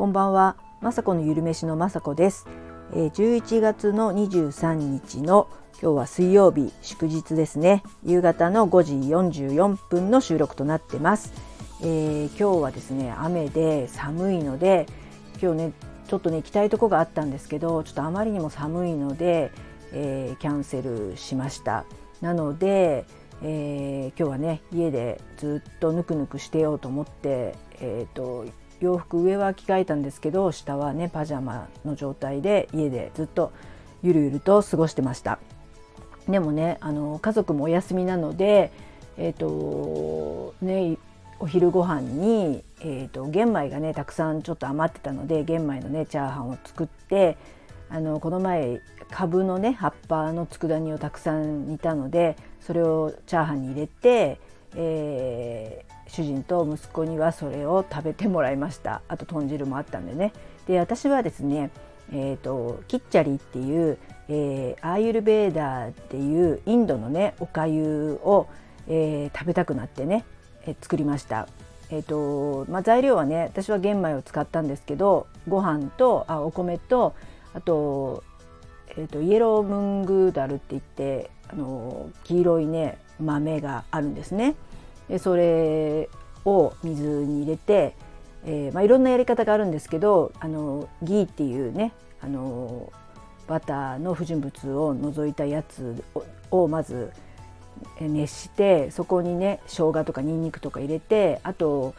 [0.00, 2.48] こんばんは、まさこのゆるめしのまさこです、
[2.94, 7.82] えー、11月の23日の今日は水曜日祝日ですね。
[8.02, 11.34] 夕方の5時44分の収録となってます、
[11.82, 14.86] えー、今日はですね雨で寒いので
[15.38, 15.72] 今日ね
[16.08, 19.52] ちょっとね行きたいとこがあったんですけどちょっとあまりにも寒いので、
[19.92, 21.84] えー、キャンセルしました。
[22.22, 23.04] なので、
[23.42, 28.46] えー、今日はね家でずっとぬくぬくしてようと思って、えーと、
[28.80, 33.52] 洋服上は着替えたんですけど下はねパジャマの状態で家でずっと
[34.02, 35.38] ゆるゆると過ごしてました。
[36.28, 38.72] でもねあの家族もお休みなので
[39.16, 40.96] えっ、ー、とね
[41.40, 47.38] お昼ご飯に、えーと、玄米がねたくさんちょっと余ってたので玄米のねチャーハンを作って
[47.88, 54.38] あのこの前株のね葉っぱの佃煮をたくさん煮たのでそれをチャーハンに入れて、
[54.76, 60.32] えー、主人と息子にはそれを食べてもらいましたあと豚汁もあったんでね
[60.66, 61.70] で私はですね、
[62.12, 63.98] えーと、キッチャリっていう、
[64.28, 68.48] えー、アーユルベーダーっていうインドのねおかゆを、
[68.88, 70.24] えー、食べたくなってね、
[70.66, 71.48] えー、作りました。
[71.92, 77.14] えーとまあ、材料はね私は玄米を使ったんですけどご飯とあお米と
[77.52, 78.22] あと,、
[78.96, 84.54] えーと、イエロームングダルって言ってあの黄色いね豆があるんですね。
[85.18, 86.08] それ
[86.44, 87.94] を水に入れて、
[88.44, 92.92] えーまあ、いろんなやり方があるんですけどあのギーっていうねあの
[93.46, 96.04] バターの不純物を除いたやつ
[96.50, 97.12] をまず
[98.00, 101.94] 熱してそこにね生姜とかにんにくとか入れてあと、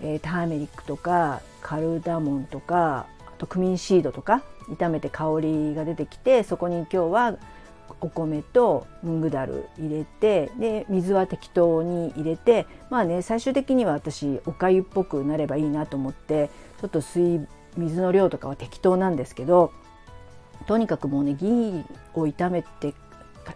[0.00, 7.36] えー、ターメリックとかカルダモンとかあとクミンシードとか炒めて香りが出てきてそこに今日は
[8.00, 19.72] お米とムングダル入れてで水は適当に入れてまあね最終的には私おかゆっぽくなればいいなと思ってちょっと水水の量とかは適当なんですけど
[20.66, 22.94] とにかくもうねギーを炒めて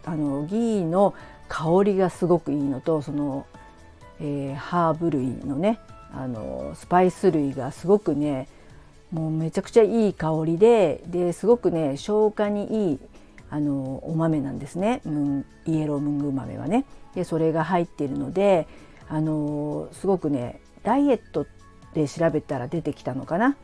[0.04, 1.14] あのギーの
[1.48, 3.46] 香りがすごくいいのとその、
[4.20, 5.78] えー、ハーブ類のね
[6.14, 8.48] あのスパイス類がすごくね
[9.10, 13.00] もうめちゃくちゃいい香りでですごくね消化にいい
[13.52, 15.02] あのお豆なんですね
[15.66, 16.86] イエロームング豆はね。
[17.14, 18.66] でそれが入っているので
[19.10, 21.46] あのすごくねダイエット
[21.92, 23.54] で調べたら出てきたのかな。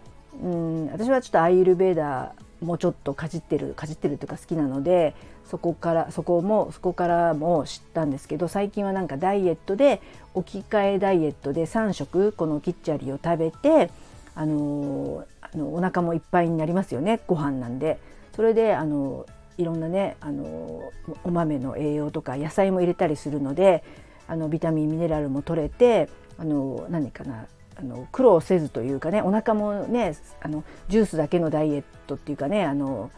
[0.43, 5.15] うん私はちょっとアイルベーダーもちょっとかじってるかじってるというか好きなので
[5.47, 10.03] そこからそこもそこからも知ったんですけど最近はなんかダイエットで
[10.35, 13.91] 置き換えダイエットで3食このキッチャリを食べて
[14.35, 17.99] あのあのお腹もいっぱいになりますよねご飯なんで。
[18.37, 19.27] それであの
[19.59, 20.93] いろんなねあの
[21.25, 23.85] お豆の栄養とか野菜も入れたりするので
[24.27, 26.09] あのビタミンミネラルも取れて
[26.39, 27.47] あの何かな
[27.77, 33.11] あの苦労せずというかねお腹もねあのジュースだけのダイエットっていうかねあの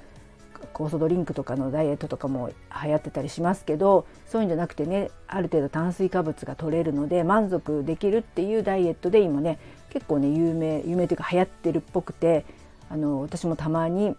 [0.74, 2.50] 酵素ドリンクとかのダイエットとかも
[2.84, 9.58] 流行ってたりしますけどそういうんじゃなくてねある程度炭水化物が取れるので満足できるっていうダイエットで今ね
[9.90, 12.44] 結構ね有名有名というか流行ってるっぽくて
[12.90, 14.16] あの私もたまに、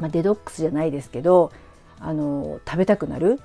[0.00, 1.52] まあ、デドックスじゃないですけど
[2.00, 3.40] あの食べたくなる、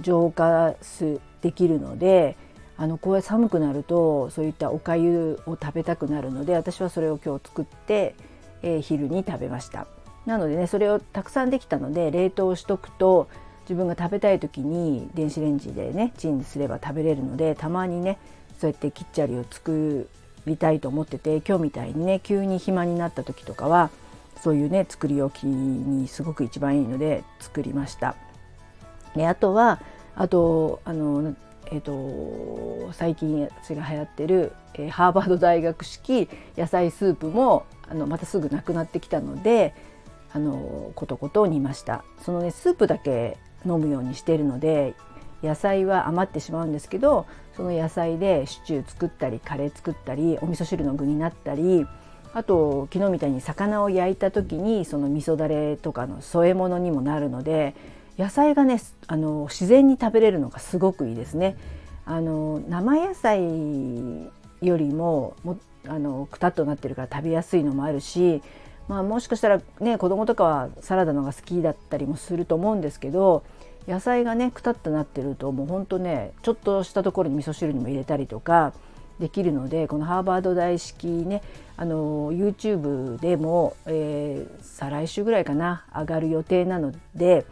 [0.00, 2.36] 浄化すできるので
[2.76, 8.14] あのこうやって寒くなるとそういったおかゆを食べたくなるので私はそれを今日作って、
[8.62, 9.86] えー、昼に食べました。
[10.26, 13.28] なのでねそれをたくさんできたので冷凍しとくと
[13.64, 18.18] 自分が食べたい時に電子レンジでねチンすれば食べれるのでたまにね
[18.58, 20.08] そうやってキッチャリを作
[20.46, 23.90] りたいと思ってて今日みたいにね急に暇になった時とかは
[24.40, 28.16] そういうね作り置きにすごく一番いいので作りました。
[29.14, 29.80] であとは
[30.16, 31.34] あとあの
[31.70, 39.74] えーと、最近私が流行ってる、えー、ハーバード大学式野菜スープもあのまたすぐなくなってきたので
[40.32, 44.94] あのことこと煮ましたそのねスープだけ飲むようにしてるので
[45.42, 47.26] 野菜は余ってしまうんですけど
[47.56, 51.86] その野菜でシチュー作ったりカレー作ったりお味噌汁の具になったり
[52.34, 57.74] あと昨日みたいに魚を焼いた時にその味噌だれとかの添え物にもなるので
[58.18, 61.56] 野菜がねあの自然に食べれるのがすごくいいですね。
[62.06, 63.40] あの生野菜
[64.60, 65.58] よりもも
[65.88, 68.42] あのくたっとなってるから食べやすいのもあるし
[68.88, 73.42] まあ、もしかしたらね子供とかはサラダのが好きだったりもすると思うんですけど
[73.88, 78.72] 野菜がねくたっとなってるともうほんとねちょっとしたところに味噌汁にも入れたりとか
[79.20, 81.42] できるのでこのハーバード大式ね
[81.76, 87.46] あの YouTube でも、えー、再来週ぐらいかな上がる予定なので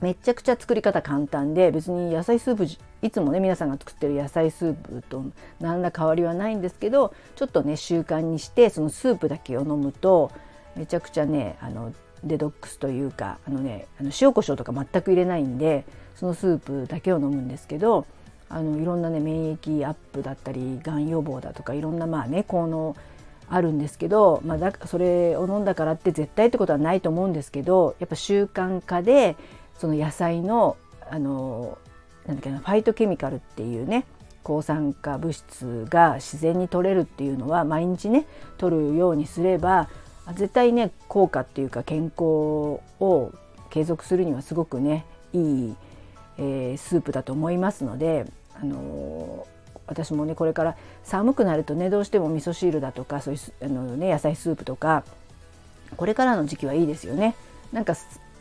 [0.00, 2.66] めちゃくちゃ作り方簡単で別に野菜スープ
[3.02, 5.24] いつもね皆さんが作ってる野菜スープと
[5.60, 10.30] 何ら変わりはないんですけどちょっとね習慣にしてそのスープだけを飲むと
[10.76, 11.92] めちゃくちゃねあの
[12.22, 15.84] デトックスというかあのねあの塩コショウとか全く入れないんで
[16.14, 18.06] そのスープだけを飲むんですけど
[18.48, 22.96] あのいろんなね免疫アップだったりがん予防だとかいろんなまあね効能
[23.50, 29.36] あるんですけど、まあ、だそれを飲んだからって絶対ってことはないと思うんですけどやっぱ習慣化で
[29.78, 30.76] その野菜の
[31.10, 31.78] あの
[32.26, 34.04] なんだっけなファイトケミカルっていうね
[34.42, 38.26] 抗酸化物質が自然に取れるっていうのは毎日ね
[38.58, 39.88] 取るようにすれば
[40.34, 43.32] 絶対ね効果っていうか健康を
[43.70, 45.74] 継続するにはすごくねいい、
[46.38, 55.04] えー、スープだと思いますので、あのー、私もねこれから寒くなるとねどうしても味噌汁だとかそういうあの、ね、野菜スープとか
[55.96, 57.34] これからの時期はいいですよね。
[57.72, 57.94] なんか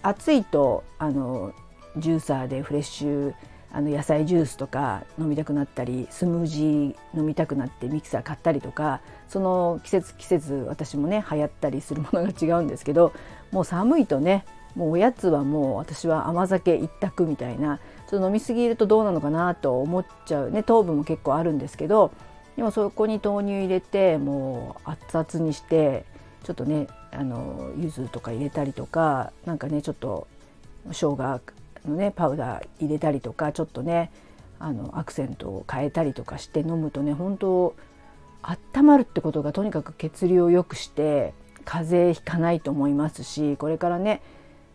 [0.04, 1.54] 暑いとあの
[1.98, 3.34] ジューサーでフレッシュ
[3.72, 13.14] あの野菜ジュースとか飲みたくなったりスムージー飲みたくなってミキサー買ったりとかその季節季節私もね流行ったりするものが違うんですけど
[13.52, 14.46] もう寒いとね
[14.77, 22.12] もうおやつはもう私は甘酒一択みたいなちょっと飲み過ぎるとどうなのかなと思っちゃうね糖分も結構あるんですけど
[22.56, 26.06] でもそこに豆乳入れてもう熱々にして
[26.44, 30.27] ちょっとねあの柚子とか入れたりとかなんかねちょっと
[30.91, 31.41] 生姜
[31.88, 34.12] のねパウダー入れたりとかちょっとね
[34.59, 37.75] あのアクセントを変えたりとかして飲むとね本当
[38.44, 41.33] 温まるってことがとにかく血流を良くして
[41.65, 44.21] 風邪ひかないと思いますしこれからね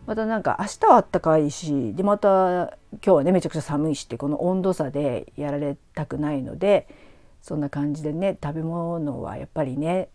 [0.06, 6.88] またなんか明日はあったかいしでまた今日はねめちゃくちゃ寒いしってこの温度差でやられたくないので
[7.40, 10.08] そんな感じでね食べ物はやっぱりね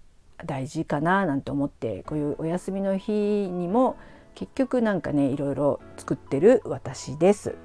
[0.45, 3.97] 大事かななんて思ってこういうお休みの日にも
[4.35, 7.55] 結局なんかねいろいろ作ってる私です。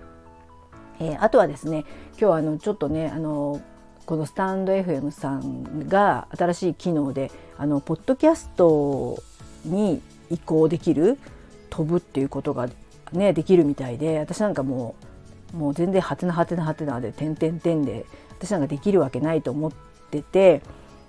[1.00, 3.60] えー、あとはですね今日はあのちょっとねあの
[4.06, 9.22] このスタンド FM さんが新しい機能であのポッドキャスト
[9.64, 11.18] に移行できる
[11.72, 12.68] 飛ぶっていうことが
[13.12, 14.94] ねできるみたいで私なんかも
[15.54, 19.72] うもう全然はてなはてなはてなで点点点で私なんかできるわけないと思っ
[20.10, 20.62] てて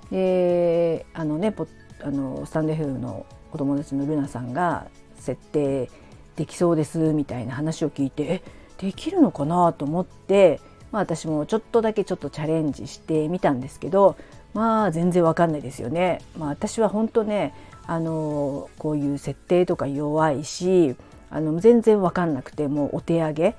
[0.10, 1.54] であのね
[2.02, 4.88] あのスタンド FM のお友達のルナさんが
[5.18, 5.90] 設定
[6.38, 8.42] できそうですみたいな話を聞いてえ
[8.78, 10.62] できるのかなと思って、
[10.92, 14.16] まあ、私もちょっとだけちょっとチャレンジしてみたんですけど
[14.54, 16.22] まあ全然わかんないですよね。
[16.38, 17.54] まあ、私は本当ね
[17.88, 20.96] あのこういう設定とか弱いし
[21.30, 23.56] あの全然わかんなくてもうお手上げ。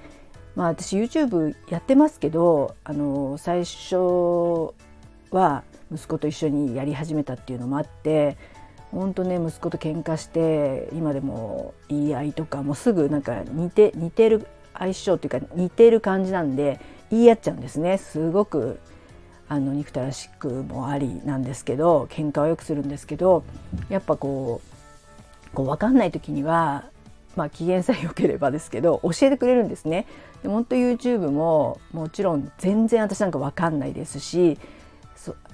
[0.54, 3.96] まあ私 YouTube やってますけどあの最初
[5.32, 8.36] は息子と一緒にやり始めたっていうのもあって
[8.92, 16.80] 本当ね息子と喧嘩して今でも言い合いとかもすぐなんか似て似てる相性っていうか似てる感じなんで
[17.10, 17.98] 言い合っちゃうんですね。
[17.98, 18.78] すごく
[19.48, 23.44] あの憎たらしくもありなんですけど喧嘩はよくするんですけど
[23.88, 26.84] やっぱこうこう分かんない時には
[27.36, 30.06] まあ機嫌さえ良ければですけど教えてくれるんですね。
[30.42, 34.58] で本当 YouTube ももちろん全然私なんか分かんないですし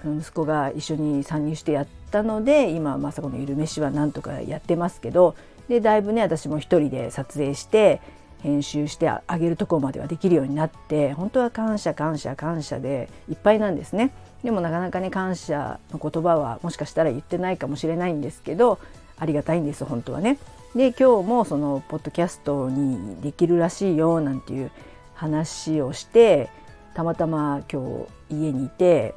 [0.04, 5.36] 息子が一緒に参入してやったので今まさこのゆるめしはなんとかやってますけど
[5.68, 8.00] でだいぶね私も一人で撮影して
[8.42, 14.12] 編集してあげるとこまではできるようになって本当は感謝感謝感謝でいっぱいなんですね。
[14.42, 18.78] でもなかなかね感謝の言葉はもしかしたら言ってないかもしれないんですけど
[19.18, 20.38] ありがたいんです本当はね。
[20.74, 24.70] で今日もそのポッドキャストにできるらしいよなんていう
[25.14, 26.48] 話をして
[26.94, 29.14] たまたま今日家にいて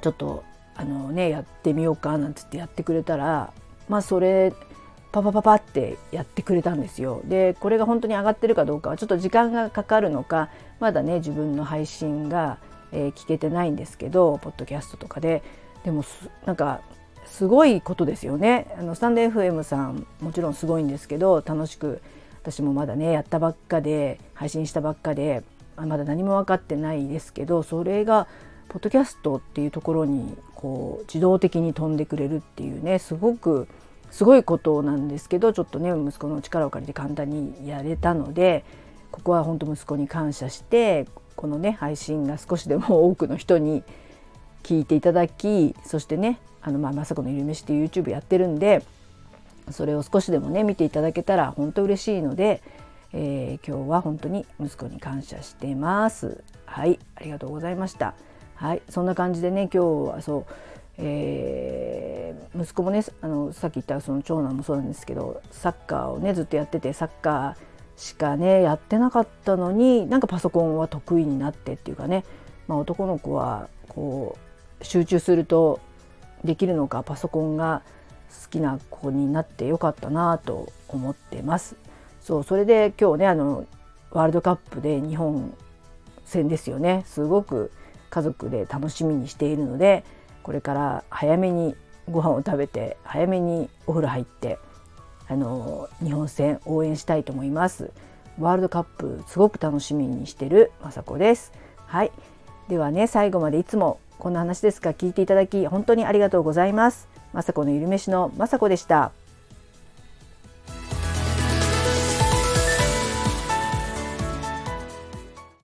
[0.00, 3.52] ちょっとあのねやってみようかなんつってやってくれたら
[3.88, 4.52] まあそれ
[5.16, 7.22] パパパパってやってくれたんですよ。
[7.24, 12.58] でこれが本当に上がってるかどうかはちょっと時間がかかるのかまだね自分の配信が、
[12.92, 15.42] えー、聞けてないんですけどポッドキャストとかで
[15.84, 16.04] でも
[16.44, 16.82] なんか
[17.24, 18.66] すごいことですよね。
[18.78, 22.02] あのスタンド FM さんもちろんすごいんですけど楽しく
[22.42, 25.44] 私もまだねやったばっかで配信したばっかで
[25.76, 28.26] まだ何も分かってないですけどそれが
[28.68, 33.66] ポッドキャストっていうところにこう自動的に飛んでくれるっていうねすごく
[34.10, 38.64] すごいことなんですけどちょっとね息子の力を借りて簡単にやれたので
[39.10, 43.84] ここは本当息子に感謝してこのね配信が少しでも多くの人に
[44.62, 48.82] 聞いていただきそしてねあのまあまさこのゆるめしっていう YouTube やってるんで
[49.70, 52.62] それを少しでもね見ていただけたら本当嬉しいので、
[53.12, 56.42] えー、今日は本当に息子に感謝してます。
[56.64, 58.14] はいありがとうございました。
[58.54, 60.46] はいそんな感じでね今日はそう、
[60.98, 72.24] えー、息子もねあのさっき言ったその長男もそうなんですけどサッカーをねずっとやっててサッカーしかねやってなかったのになんかパソコンは得意になってっていうかね、
[72.68, 74.36] まあ、男の子はこ
[74.80, 75.80] う集中すると
[76.44, 77.82] できるのかパソコンが
[78.44, 81.76] 好きな子になってよかったなと思ってます。
[82.20, 83.66] そうそれで今日ねあの
[84.10, 85.54] ワールドカップで日本
[86.24, 87.70] 戦ですよねすごく
[88.10, 90.04] 家族で楽しみにしているので
[90.46, 91.74] これから早めに
[92.08, 94.60] ご飯を食べて早めにお風呂入って
[95.26, 97.90] あの日本戦応援したいと思います。
[98.38, 101.52] ワールドカップすごく楽しみにしてるまさこです。
[101.86, 102.12] はい。
[102.68, 107.08] ではね最後までいつもこんな話ですが聞いていただき本当にありがとうございます。
[107.32, 109.10] まさこのゆるめしのまさこでした。